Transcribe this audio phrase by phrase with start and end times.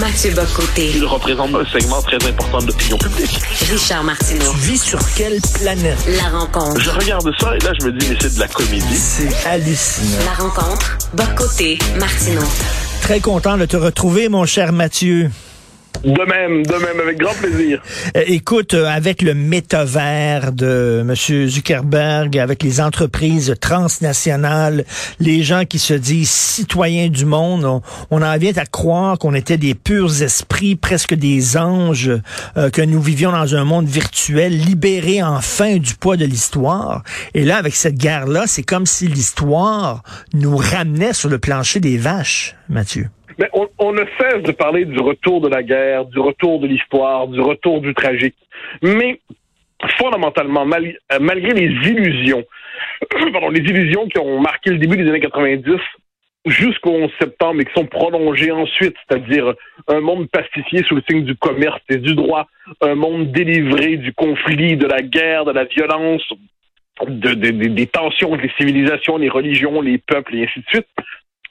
[0.00, 0.92] Mathieu Bocoté.
[0.94, 3.40] Il représente un segment très important de l'opinion publique.
[3.70, 4.52] Richard Martineau.
[4.52, 5.98] Tu vis sur quelle planète?
[6.06, 6.80] La rencontre.
[6.80, 8.96] Je regarde ça et là, je me dis, mais c'est de la comédie.
[8.96, 10.18] C'est hallucinant.
[10.24, 10.98] La rencontre.
[11.14, 11.78] Bocoté.
[11.98, 12.42] Martineau.
[13.02, 15.30] Très content de te retrouver, mon cher Mathieu.
[16.04, 17.82] De même, de même, avec grand plaisir.
[18.16, 21.48] Euh, écoute, euh, avec le métavers de M.
[21.48, 24.84] Zuckerberg, avec les entreprises transnationales,
[25.18, 29.56] les gens qui se disent citoyens du monde, on, en vient à croire qu'on était
[29.56, 32.12] des purs esprits, presque des anges,
[32.56, 37.02] euh, que nous vivions dans un monde virtuel, libérés enfin du poids de l'histoire.
[37.34, 41.98] Et là, avec cette guerre-là, c'est comme si l'histoire nous ramenait sur le plancher des
[41.98, 43.08] vaches, Mathieu.
[43.38, 47.28] Mais on, ne cesse de parler du retour de la guerre, du retour de l'histoire,
[47.28, 48.34] du retour du tragique.
[48.82, 49.20] Mais
[49.96, 52.44] fondamentalement, euh, malgré les illusions,
[53.32, 55.76] pardon, les illusions qui ont marqué le début des années 90
[56.46, 59.54] jusqu'au 11 septembre et qui sont prolongées ensuite, c'est-à-dire
[59.86, 62.48] un monde pacifié sous le signe du commerce et du droit,
[62.80, 66.22] un monde délivré du conflit, de la guerre, de la violence,
[67.06, 70.66] de, de, de, des tensions entre les civilisations, les religions, les peuples et ainsi de
[70.66, 70.88] suite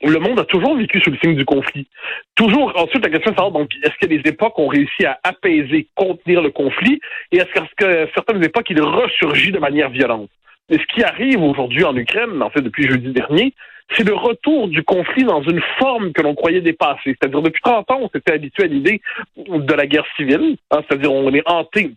[0.03, 1.87] le monde a toujours vécu sous le signe du conflit.
[2.35, 5.87] Toujours, ensuite, la question est savoir, donc, est-ce que les époques ont réussi à apaiser,
[5.95, 6.99] contenir le conflit,
[7.31, 10.29] et est-ce que certaines époques, il ressurgit de manière violente?
[10.69, 13.53] Et ce qui arrive aujourd'hui en Ukraine, en fait, depuis jeudi dernier,
[13.95, 17.15] c'est le retour du conflit dans une forme que l'on croyait dépasser.
[17.19, 19.01] C'est-à-dire, depuis 30 ans, on s'était habitué à l'idée
[19.37, 21.91] de la guerre civile, hein, c'est-à-dire, on est hanté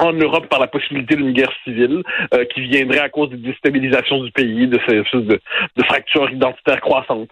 [0.00, 2.02] en Europe par la possibilité d'une guerre civile
[2.34, 5.40] euh, qui viendrait à cause des déstabilisations du pays, de ces de,
[5.76, 7.30] de fractures identitaires croissantes.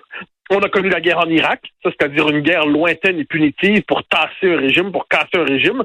[0.49, 4.53] On a connu la guerre en Irak, c'est-à-dire une guerre lointaine et punitive pour tasser
[4.53, 5.83] un régime, pour casser un régime.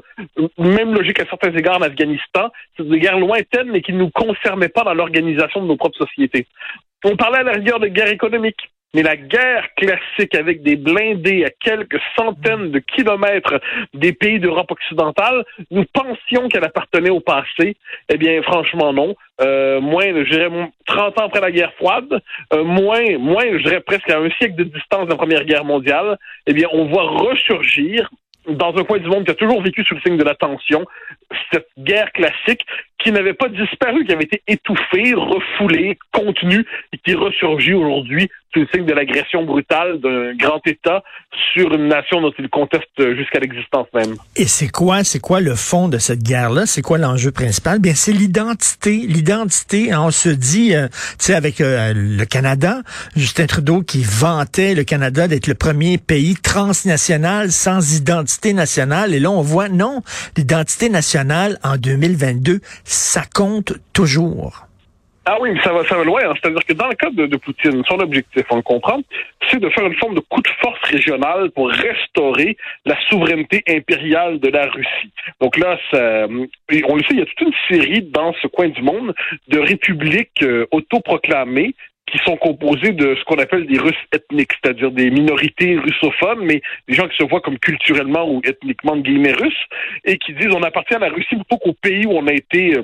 [0.56, 2.48] Même logique à certains égards en Afghanistan.
[2.76, 5.98] C'est une guerre lointaine, mais qui ne nous concernait pas dans l'organisation de nos propres
[5.98, 6.46] sociétés.
[7.04, 8.70] On parlait à la rigueur de guerre économique.
[8.94, 13.58] Mais la guerre classique avec des blindés à quelques centaines de kilomètres
[13.94, 17.76] des pays d'Europe occidentale, nous pensions qu'elle appartenait au passé.
[18.10, 19.14] Eh bien, franchement, non.
[19.40, 22.20] Euh, moins, je dirais, 30 ans après la guerre froide,
[22.52, 25.64] euh, moins, moins, je dirais presque à un siècle de distance de la Première Guerre
[25.64, 28.10] mondiale, eh bien, on voit ressurgir
[28.48, 30.84] dans un coin du monde qui a toujours vécu sous le signe de la tension,
[31.50, 32.64] cette guerre classique
[33.02, 38.60] qui n'avait pas disparu, qui avait été étouffée, refoulée, contenue, et qui ressurgit aujourd'hui sous
[38.60, 41.02] le signe de l'agression brutale d'un grand État
[41.54, 44.16] sur une nation dont il conteste jusqu'à l'existence même.
[44.36, 46.66] Et c'est quoi, c'est quoi le fond de cette guerre-là?
[46.66, 47.78] C'est quoi l'enjeu principal?
[47.78, 48.90] Bien, c'est l'identité.
[49.08, 52.82] L'identité, on se dit, euh, tu sais, avec euh, le Canada,
[53.16, 59.14] Justin Trudeau qui vantait le Canada d'être le premier pays transnational sans identité nationale.
[59.14, 60.02] Et là, on voit, non,
[60.36, 64.66] l'identité nationale en 2022, ça compte toujours.
[65.24, 66.20] Ah oui, ça va, ça va loin.
[66.24, 66.34] Hein.
[66.34, 69.00] C'est-à-dire que dans le cas de, Poutine, son objectif, on le comprend,
[69.48, 74.40] c'est de faire une forme de coup de force régionale pour restaurer la souveraineté impériale
[74.40, 75.12] de la Russie.
[75.40, 78.68] Donc là, ça, on le sait, il y a toute une série dans ce coin
[78.68, 79.14] du monde
[79.46, 81.76] de républiques euh, autoproclamées
[82.12, 86.60] qui sont composées de ce qu'on appelle des Russes ethniques, c'est-à-dire des minorités russophones, mais
[86.86, 89.66] des gens qui se voient comme culturellement ou ethniquement guillemets russes,
[90.04, 92.76] et qui disent on appartient à la Russie plutôt qu'au pays où on a été
[92.76, 92.82] euh,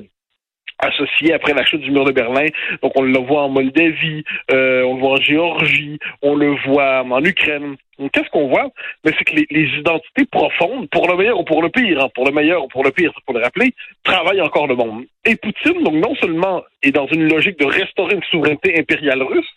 [0.79, 2.45] associé après la chute du mur de Berlin.
[2.81, 7.03] Donc on le voit en Moldavie, euh, on le voit en Géorgie, on le voit
[7.03, 7.75] en Ukraine.
[7.99, 8.69] Donc qu'est-ce qu'on voit?
[9.03, 12.25] Mais c'est que les, identités profondes, pour le meilleur ou pour le pire, hein, pour
[12.25, 13.73] le meilleur ou pour le pire, faut le rappeler,
[14.03, 15.03] travaillent encore le monde.
[15.25, 19.49] Et Poutine, donc non seulement est dans une logique de restaurer une souveraineté impériale russe,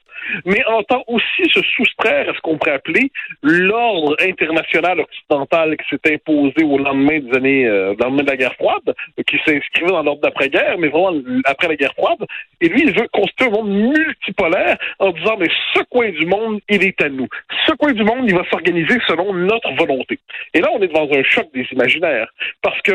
[0.45, 3.11] mais entend aussi se soustraire à ce qu'on pourrait appeler
[3.43, 8.55] l'ordre international occidental qui s'est imposé au lendemain des années, euh, lendemain de la guerre
[8.55, 8.95] froide,
[9.27, 12.25] qui s'inscrivait dans l'ordre d'après-guerre, mais vraiment après la guerre froide.
[12.61, 16.61] Et lui, il veut construire un monde multipolaire en disant, mais ce coin du monde,
[16.69, 17.29] il est à nous.
[17.67, 20.19] Ce coin du monde, il va s'organiser selon notre volonté.
[20.55, 22.29] Et là, on est devant un choc des imaginaires,
[22.63, 22.93] parce que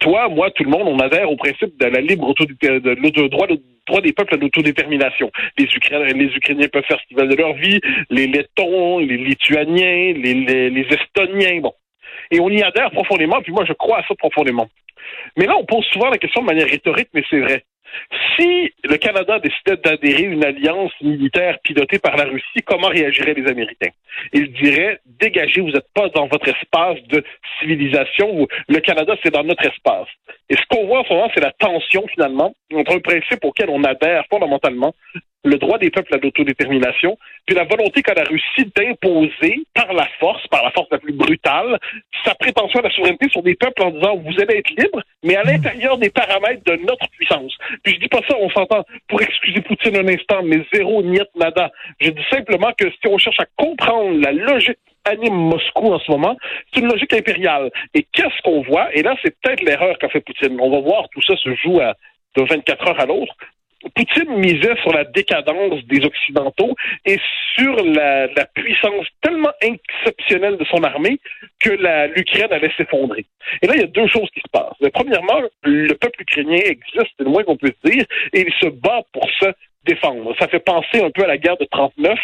[0.00, 3.54] toi, moi, tout le monde, on adhère au principe de la libre de droit, de,
[3.54, 5.30] droit des peuples à l'autodétermination.
[5.58, 9.16] Les Ukrainiens, les Ukrainiens peuvent faire ce qu'ils veulent de leur vie, les Lettons, les
[9.16, 11.72] Lituaniens, les, les, les Estoniens, bon.
[12.30, 14.68] Et on y adhère profondément, puis moi, je crois à ça profondément.
[15.36, 17.64] Mais là, on pose souvent la question de manière rhétorique, mais c'est vrai.
[18.36, 23.34] Si le Canada décidait d'adhérer à une alliance militaire pilotée par la Russie, comment réagiraient
[23.34, 23.90] les Américains?
[24.32, 27.22] Ils diraient, dégagez, vous n'êtes pas dans votre espace de
[27.60, 30.08] civilisation, le Canada, c'est dans notre espace.
[30.48, 33.70] Et ce qu'on voit en ce moment, c'est la tension, finalement, entre un principe auquel
[33.70, 34.94] on adhère fondamentalement,
[35.44, 37.16] le droit des peuples à l'autodétermination,
[37.46, 41.12] puis la volonté qu'a la Russie d'imposer par la force, par la force la plus
[41.12, 41.78] brutale,
[42.24, 45.36] sa prétention à la souveraineté sur des peuples en disant vous allez être libres, mais
[45.36, 45.48] à hmm.
[45.48, 47.56] l'intérieur des paramètres de notre puissance.
[47.82, 51.28] Puis je dis pas ça, on s'entend pour excuser Poutine un instant, mais zéro, niet,
[51.36, 51.70] nada.
[52.00, 56.10] Je dis simplement que si on cherche à comprendre la logique anime Moscou en ce
[56.10, 56.36] moment,
[56.72, 57.70] c'est une logique impériale.
[57.94, 58.94] Et qu'est-ce qu'on voit?
[58.94, 60.58] Et là, c'est peut-être l'erreur qu'a fait Poutine.
[60.60, 61.94] On va voir, tout ça se joue à,
[62.36, 63.34] de 24 heures à l'autre.
[63.94, 66.74] Poutine misait sur la décadence des Occidentaux
[67.04, 67.18] et
[67.54, 71.18] sur la, puissance tellement exceptionnelle de son armée
[71.60, 71.70] que
[72.14, 73.26] l'Ukraine allait s'effondrer.
[73.62, 74.90] Et là, il y a deux choses qui se passent.
[74.92, 79.02] Premièrement, le peuple ukrainien existe, c'est le moins qu'on peut dire, et il se bat
[79.12, 79.52] pour ça
[79.86, 80.34] défendre.
[80.38, 82.18] Ça fait penser un peu à la guerre de 39,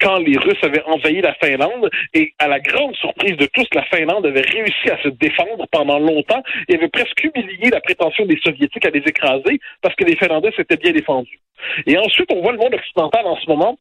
[0.00, 3.82] quand les Russes avaient envahi la Finlande, et à la grande surprise de tous, la
[3.84, 8.38] Finlande avait réussi à se défendre pendant longtemps et avait presque humilié la prétention des
[8.44, 11.40] Soviétiques à les écraser parce que les Finlandais s'étaient bien défendus.
[11.86, 13.78] Et ensuite, on voit le monde occidental en ce moment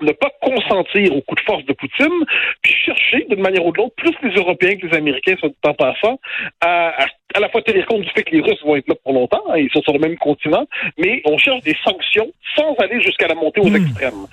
[0.00, 2.24] ne pas consentir au coup de force de Poutine,
[2.62, 5.74] puis chercher d'une manière ou de l'autre, plus les Européens que les Américains, soit en
[5.74, 6.18] passant,
[6.60, 7.06] à, à,
[7.40, 9.56] la fois tenir compte du fait que les Russes vont être là pour longtemps, hein,
[9.56, 10.66] ils sont sur le même continent,
[10.98, 13.76] mais on cherche des sanctions sans aller jusqu'à la montée aux hmm.
[13.76, 14.26] extrêmes.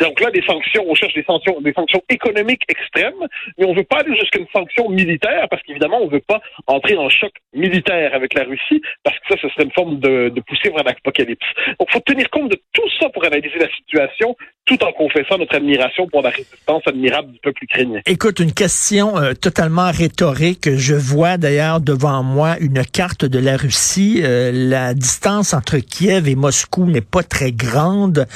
[0.00, 3.26] Donc, là, des sanctions, on cherche des sanctions, des sanctions économiques extrêmes,
[3.58, 6.96] mais on veut pas aller jusqu'à une sanction militaire, parce qu'évidemment, on veut pas entrer
[6.96, 10.40] en choc militaire avec la Russie, parce que ça, ce serait une forme de, de
[10.40, 11.46] pousser vers l'apocalypse.
[11.78, 15.54] Donc, faut tenir compte de tout ça pour analyser la situation, tout en confessant notre
[15.54, 18.00] admiration pour la résistance admirable du peuple ukrainien.
[18.06, 20.68] Écoute, une question euh, totalement rhétorique.
[20.76, 24.20] Je vois d'ailleurs devant moi une carte de la Russie.
[24.22, 28.26] Euh, la distance entre Kiev et Moscou n'est pas très grande.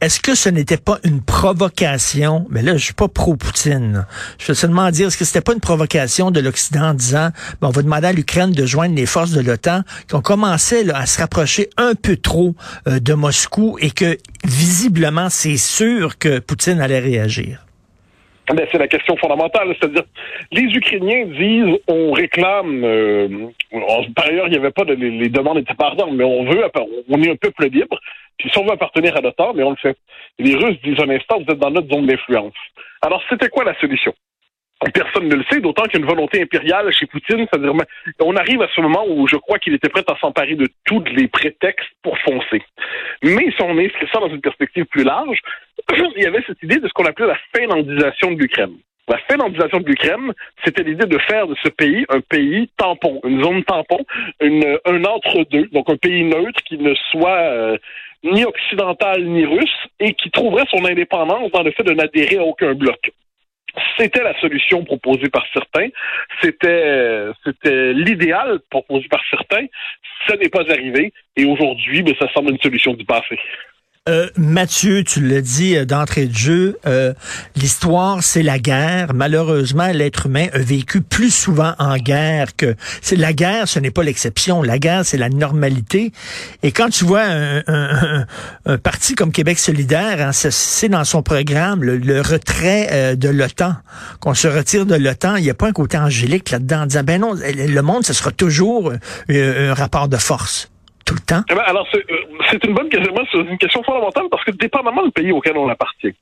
[0.00, 2.46] Est-ce que ce n'était pas une provocation?
[2.50, 4.06] Mais là, je suis pas pro-Poutine.
[4.38, 7.30] Je veux seulement dire, est-ce que c'était pas une provocation de l'Occident en disant,
[7.60, 10.82] bon, on va demander à l'Ukraine de joindre les forces de l'OTAN qui ont commencé
[10.84, 12.54] là, à se rapprocher un peu trop
[12.88, 17.66] euh, de Moscou et que visiblement, c'est sûr que Poutine allait réagir?
[18.52, 20.02] Ben, c'est la question fondamentale, c'est-à-dire
[20.50, 23.28] les Ukrainiens disent on réclame euh,
[24.16, 26.64] par ailleurs il n'y avait pas de les, demandes étaient pardon, mais on veut
[27.08, 28.00] on est un peuple libre,
[28.38, 29.96] puis si on veut appartenir à l'OTAN, mais on le fait.
[30.40, 32.54] les Russes disent un instant vous êtes dans notre zone d'influence.
[33.02, 34.12] Alors c'était quoi la solution?
[34.94, 37.46] Personne ne le sait, d'autant qu'il y a une volonté impériale chez Poutine.
[37.52, 37.74] C'est-à-dire,
[38.20, 41.04] on arrive à ce moment où je crois qu'il était prêt à s'emparer de tous
[41.16, 42.62] les prétextes pour foncer.
[43.22, 45.38] Mais si on inscrit ça dans une perspective plus large,
[46.16, 48.76] il y avait cette idée de ce qu'on appelait la finlandisation de l'Ukraine.
[49.08, 50.32] La finlandisation de l'Ukraine,
[50.64, 53.98] c'était l'idée de faire de ce pays un pays tampon, une zone tampon,
[54.40, 57.76] une, un entre-deux, donc un pays neutre qui ne soit euh,
[58.22, 62.44] ni occidental ni russe et qui trouverait son indépendance dans le fait de n'adhérer à
[62.44, 63.10] aucun bloc.
[63.98, 65.88] C'était la solution proposée par certains.
[66.42, 69.66] C'était, c'était l'idéal proposé par certains.
[70.26, 71.12] Ça n'est pas arrivé.
[71.36, 73.38] Et aujourd'hui, ben, ça semble une solution du passé.
[74.08, 77.12] Euh, Mathieu, tu l'as dit euh, d'entrée de jeu, euh,
[77.54, 79.12] l'histoire, c'est la guerre.
[79.12, 82.76] Malheureusement, l'être humain a vécu plus souvent en guerre que...
[83.02, 84.62] c'est La guerre, ce n'est pas l'exception.
[84.62, 86.12] La guerre, c'est la normalité.
[86.62, 88.26] Et quand tu vois un,
[88.82, 93.76] parti comme Québec solidaire, hein, c'est dans son programme le, retrait de l'OTAN,
[94.18, 97.04] qu'on se retire de l'OTAN, il n'y a pas un côté angélique là-dedans en disant,
[97.04, 98.94] ben non, le monde, ce sera toujours
[99.28, 100.70] un rapport de force
[101.50, 102.00] Eh ben, alors, euh,
[102.50, 103.14] c'est une bonne question.
[103.32, 106.14] c'est une question fondamentale parce que dépendamment du pays auquel on appartient,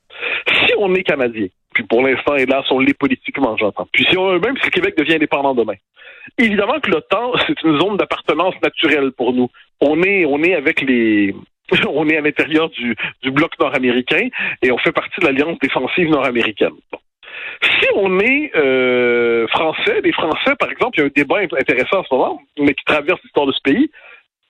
[0.47, 3.87] si on est Canadien, puis pour l'instant, hélas, on l'est politiquement, j'entends.
[3.91, 5.75] Puis si on, même si le Québec devient indépendant demain,
[6.37, 9.49] évidemment que l'OTAN, c'est une zone d'appartenance naturelle pour nous.
[9.81, 11.35] On est, on est avec les,
[11.89, 14.27] on est à l'intérieur du, du bloc nord-américain
[14.61, 16.73] et on fait partie de l'alliance défensive nord-américaine.
[17.61, 21.99] Si on est euh, français, les Français, par exemple, il y a un débat intéressant
[21.99, 23.91] en ce moment, mais qui traverse l'histoire de ce pays,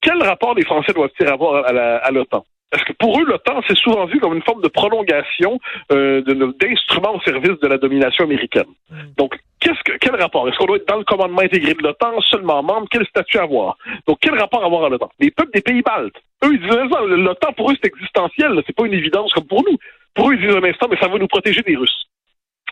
[0.01, 2.44] quel rapport les Français doivent-ils avoir à l'OTAN?
[2.72, 5.60] Parce que pour eux, l'OTAN, c'est souvent vu comme une forme de prolongation
[5.91, 8.68] euh, d'instruments au service de la domination américaine.
[8.91, 8.96] Mm.
[9.18, 10.48] Donc, qu'est-ce que, quel rapport?
[10.48, 12.88] Est-ce qu'on doit être dans le commandement intégré de l'OTAN, seulement membre?
[12.91, 13.75] Quel statut avoir?
[14.08, 15.10] Donc, quel rapport avoir à l'OTAN?
[15.20, 18.86] Les peuples des pays baltes, eux, ils disent, l'OTAN, pour eux, c'est existentiel, c'est pas
[18.86, 19.77] une évidence comme pour nous.
[20.13, 22.06] Pour eux, ils disent un instant, mais ça va nous protéger des Russes.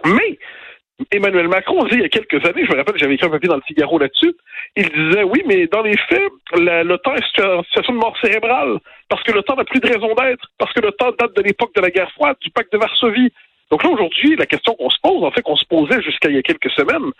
[0.05, 0.37] Mais,
[1.11, 3.55] Emmanuel Macron il y a quelques années, je me rappelle, j'avais écrit un papier dans
[3.55, 4.33] le Figaro là-dessus,
[4.75, 9.23] il disait oui, mais dans les faits, l'OTAN est en situation de mort cérébrale, parce
[9.23, 11.91] que l'OTAN n'a plus de raison d'être, parce que l'OTAN date de l'époque de la
[11.91, 13.31] guerre froide, du pacte de Varsovie.
[13.69, 16.35] Donc là, aujourd'hui, la question qu'on se pose, en fait, qu'on se posait jusqu'à il
[16.35, 17.11] y a quelques semaines,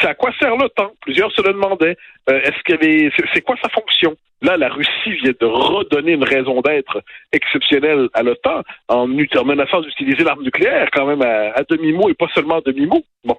[0.00, 0.92] c'est à quoi sert l'OTAN?
[1.00, 1.96] Plusieurs se le demandaient.
[2.30, 4.14] Euh, est-ce qu'elle est, c'est quoi sa fonction?
[4.42, 10.24] Là, la Russie vient de redonner une raison d'être exceptionnelle à l'OTAN en, menaçant d'utiliser
[10.24, 13.02] l'arme nucléaire quand même à, demi-mot et pas seulement à demi-mot.
[13.24, 13.36] Bon.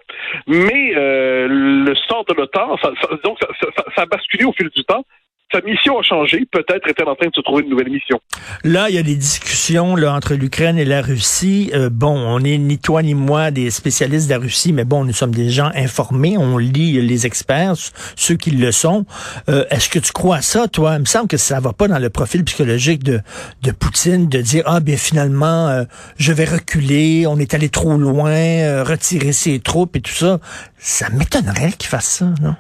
[0.48, 2.92] Mais euh, le sort de l'OTAN, ça,
[3.24, 5.04] donc ça, ça, a basculé au fil du temps.
[5.54, 6.48] Sa mission a changé.
[6.52, 8.20] Peut-être est-elle en train de se trouver une nouvelle mission.
[8.64, 11.72] Là, il y a des discussions là, entre l'Ukraine et la Russie.
[11.74, 15.06] Euh, bon, on n'est ni toi ni moi des spécialistes de la Russie, mais bon,
[15.06, 16.38] nous sommes des gens informés.
[16.38, 17.76] On lit les experts,
[18.16, 19.06] ceux qui le sont.
[19.50, 20.96] Euh, est-ce que tu crois ça, toi?
[20.96, 23.22] Il me semble que ça va pas dans le profil psychologique de,
[23.62, 25.84] de Poutine de dire, ah, bien finalement, euh,
[26.18, 30.40] je vais reculer, on est allé trop loin, retirer ses troupes et tout ça.
[30.78, 32.56] Ça m'étonnerait qu'il fasse ça, non?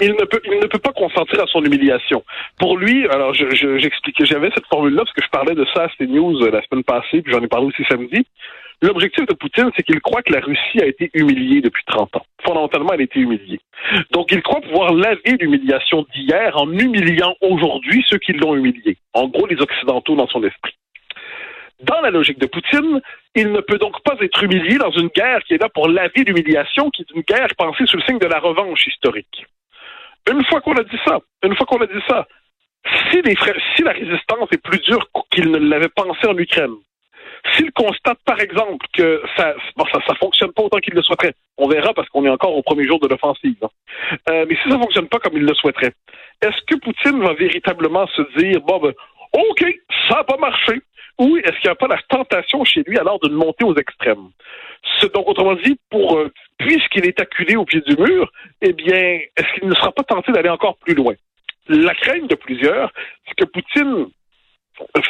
[0.00, 2.24] Il ne peut, il ne peut pas consentir à son humiliation.
[2.58, 5.88] Pour lui, alors j'expliquais, je, j'avais cette formule-là parce que je parlais de ça à
[5.88, 8.26] CNews euh, la semaine passée, puis j'en ai parlé aussi samedi.
[8.82, 12.24] L'objectif de Poutine, c'est qu'il croit que la Russie a été humiliée depuis 30 ans.
[12.42, 13.60] Fondamentalement, elle a été humiliée.
[14.10, 18.96] Donc, il croit pouvoir laver l'humiliation d'hier en humiliant aujourd'hui ceux qui l'ont humilié.
[19.12, 20.72] En gros, les Occidentaux dans son esprit.
[21.82, 23.02] Dans la logique de Poutine,
[23.34, 26.24] il ne peut donc pas être humilié dans une guerre qui est là pour laver
[26.24, 29.46] l'humiliation, qui est une guerre pensée sous le signe de la revanche historique.
[30.28, 32.26] Une fois qu'on a dit ça, une fois qu'on a dit ça,
[33.10, 33.36] si, les
[33.76, 36.74] si la résistance est plus dure qu'il ne l'avait pensé en Ukraine,
[37.54, 41.34] s'il constate, par exemple, que ça bon, ça, ça fonctionne pas autant qu'il le souhaiterait,
[41.56, 43.68] on verra parce qu'on est encore au premier jour de l'offensive, hein.
[44.30, 45.92] euh, mais si ça fonctionne pas comme il le souhaiterait,
[46.42, 48.92] est-ce que Poutine va véritablement se dire, bon, ben,
[49.32, 49.64] OK,
[50.08, 50.80] ça n'a pas marché,
[51.18, 54.30] ou est-ce qu'il n'y a pas la tentation chez lui alors de monter aux extrêmes?
[55.14, 59.58] donc, autrement dit, pour euh, puisqu'il est acculé au pied du mur, eh bien, est-ce
[59.58, 61.14] qu'il ne sera pas tenté d'aller encore plus loin?
[61.68, 62.92] La crainte de plusieurs,
[63.26, 64.06] c'est que Poutine,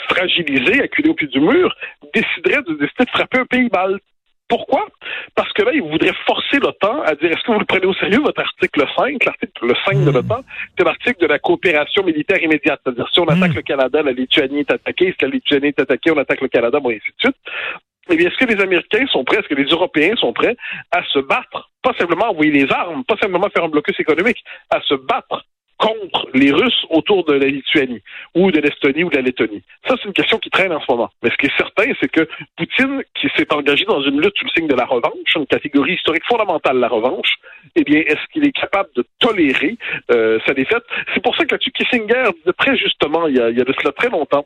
[0.08, 1.74] fragilisé, acculé au pied du mur,
[2.14, 4.02] déciderait de décider de frapper un pays balte.
[4.48, 4.88] Pourquoi?
[5.36, 7.94] Parce que là, il voudrait forcer l'OTAN à dire est-ce que vous le prenez au
[7.94, 10.14] sérieux, votre article 5, l'article 5 de hmm.
[10.14, 10.40] l'OTAN,
[10.76, 12.80] c'est l'article de la coopération militaire immédiate.
[12.82, 13.56] C'est-à-dire, si on attaque hmm.
[13.56, 16.80] le Canada, la Lituanie est attaquée, si la Lituanie est attaquée, on attaque le Canada,
[16.80, 17.36] bon, et ainsi de suite.
[18.10, 20.56] Eh bien, est-ce que les Américains sont prêts, est-ce que les Européens sont prêts
[20.90, 24.80] à se battre, pas simplement envoyer les armes, pas simplement faire un blocus économique, à
[24.80, 25.44] se battre
[25.78, 28.02] contre les Russes autour de la Lituanie
[28.34, 29.62] ou de l'Estonie ou de la Lettonie?
[29.86, 31.08] Ça, c'est une question qui traîne en ce moment.
[31.22, 34.44] Mais ce qui est certain, c'est que Poutine, qui s'est engagé dans une lutte sous
[34.44, 37.34] le signe de la revanche, une catégorie historique fondamentale, la revanche,
[37.76, 39.78] eh bien, est-ce qu'il est capable de tolérer
[40.10, 40.82] euh, sa défaite?
[41.14, 42.24] C'est pour ça que là-dessus, Kissinger
[42.58, 44.44] très justement, il y a de cela très longtemps,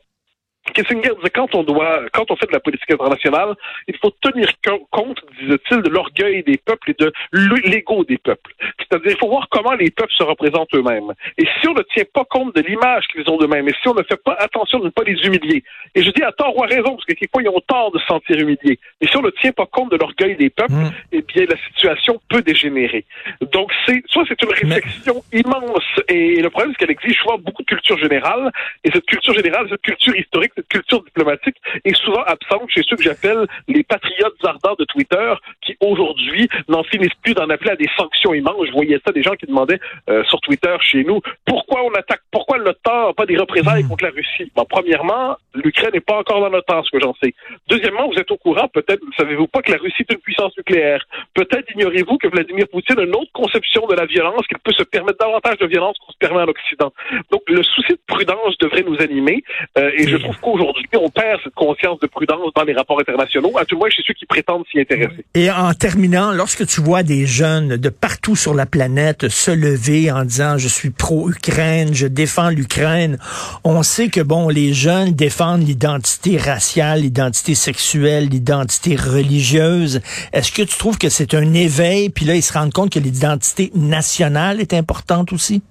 [0.75, 3.55] Kissinger disait quand on doit, quand on fait de la politique internationale,
[3.87, 4.49] il faut tenir
[4.91, 8.53] compte, disait-il, de l'orgueil des peuples et de l'ego des peuples.
[8.79, 11.13] C'est-à-dire, il faut voir comment les peuples se représentent eux-mêmes.
[11.37, 13.93] Et si on ne tient pas compte de l'image qu'ils ont d'eux-mêmes, et si on
[13.93, 15.63] ne fait pas attention de ne pas les humilier,
[15.95, 17.99] et je dis à tort ou à raison, parce que quelquefois ils ont tort de
[17.99, 20.91] se sentir humiliés, mais si on ne tient pas compte de l'orgueil des peuples, mm.
[21.13, 23.05] eh bien la situation peut dégénérer.
[23.53, 27.61] Donc c'est, soit c'est une réflexion immense, et le problème c'est qu'elle exige souvent beaucoup
[27.63, 28.51] de culture générale,
[28.83, 32.95] et cette culture générale, cette culture historique, cette culture diplomatique est souvent absente chez ceux
[32.95, 37.75] que j'appelle les patriotes ardents de Twitter, qui aujourd'hui n'en finissent plus d'en appeler à
[37.75, 38.67] des sanctions immenses.
[38.67, 39.79] Je voyais ça des gens qui demandaient
[40.09, 43.89] euh, sur Twitter chez nous pourquoi on attaque, pourquoi l'OTAN n'a pas des représailles hmm.
[43.89, 44.51] contre la Russie?
[44.55, 47.33] Bon, premièrement, l'Ukraine n'est pas encore dans l'OTAN, ce que j'en sais.
[47.67, 50.55] Deuxièmement, vous êtes au courant, peut-être, ne savez-vous pas que la Russie est une puissance
[50.57, 51.03] nucléaire?
[51.33, 54.83] Peut-être ignorez-vous que Vladimir Poutine a une autre conception de la violence, qu'il peut se
[54.83, 56.93] permettre davantage de violence qu'on se permet en Occident.
[57.31, 59.43] Donc, le souci de prudence devrait nous animer,
[59.77, 63.57] euh, et je trouve qu'aujourd'hui, on perd cette conscience de prudence dans les rapports internationaux,
[63.57, 65.25] à tout le moins chez ceux qui prétendent s'y intéresser.
[65.33, 70.11] Et en terminant, lorsque tu vois des jeunes de partout sur la planète se lever
[70.11, 73.17] en disant je suis pro-Ukraine, je défends l'Ukraine,
[73.63, 80.01] on sait que bon, les jeunes défendent l'identité raciale, l'identité sexuelle, l'identité religieuse.
[80.33, 82.99] Est-ce que tu trouves que c'est un éveil, puis là ils se rendent compte que
[82.99, 85.61] l'identité nationale est importante aussi?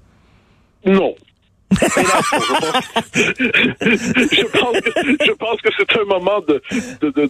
[0.87, 1.15] Non,
[3.83, 4.45] je,
[5.37, 6.61] pense, que, c'est un moment de,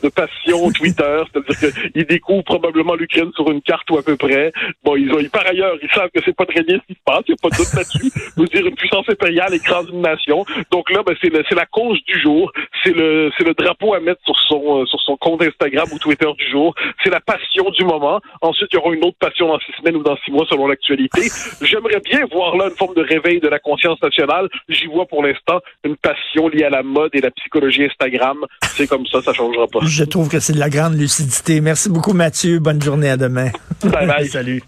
[0.08, 4.52] passion Twitter, c'est-à-dire qu'ils découvrent probablement l'Ukraine sur une carte ou à peu près.
[4.82, 7.04] Bon, ils ont, par ailleurs, ils savent que c'est pas très bien ce qui se
[7.04, 8.12] passe, il n'y a pas de doute là-dessus.
[8.36, 10.44] Vous dire une puissance impériale écrase une nation.
[10.70, 14.20] Donc là, ben, c'est, la cause du jour, c'est le, c'est le drapeau à mettre
[14.24, 16.74] sur son, euh, sur son compte Instagram ou Twitter du jour.
[17.02, 18.20] C'est la passion du moment.
[18.40, 20.66] Ensuite, il y aura une autre passion dans six semaines ou dans six mois selon
[20.66, 21.22] l'actualité.
[21.62, 24.33] J'aimerais bien voir là une forme de réveil de la conscience nationale
[24.68, 28.38] J'y vois pour l'instant une passion liée à la mode et la psychologie Instagram.
[28.62, 29.80] C'est comme ça, ça changera pas.
[29.82, 31.60] Je trouve que c'est de la grande lucidité.
[31.60, 32.58] Merci beaucoup, Mathieu.
[32.58, 33.50] Bonne journée à demain.
[33.84, 34.28] Bye bye.
[34.28, 34.62] Salut.